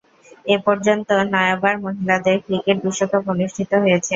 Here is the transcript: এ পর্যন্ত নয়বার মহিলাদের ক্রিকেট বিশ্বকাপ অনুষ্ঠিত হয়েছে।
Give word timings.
এ 0.45 0.65
পর্যন্ত 0.65 1.09
নয়বার 1.33 1.75
মহিলাদের 1.83 2.37
ক্রিকেট 2.45 2.77
বিশ্বকাপ 2.85 3.23
অনুষ্ঠিত 3.33 3.71
হয়েছে। 3.83 4.09